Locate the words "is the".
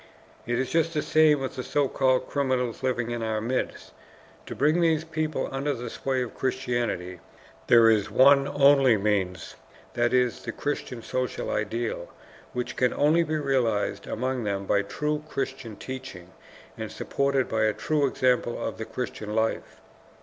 10.11-10.51